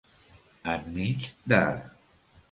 En 0.71 0.87
mig 0.95 1.27
de. 1.53 1.59